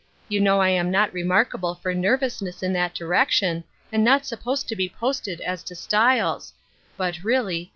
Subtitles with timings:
[0.29, 4.75] You know I am not remarkable for nervousness in that direction, and not supposed to
[4.75, 6.55] be posted as to styles;
[6.97, 7.69] but reallv.